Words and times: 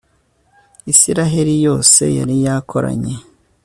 israheli 0.93 1.55
yose 1.65 2.03
yari 2.17 2.35
yakoranye 2.45 3.15